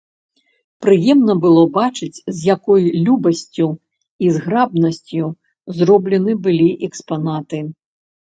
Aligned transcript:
Прыемна 0.83 1.33
было 1.43 1.65
бачыць, 1.75 2.23
з 2.37 2.41
якою 2.53 2.87
любасцю 3.09 3.67
і 4.25 4.33
зграбнасцю 4.39 5.25
зроблены 5.79 6.33
былі 6.49 6.67
экспанаты. 6.91 7.59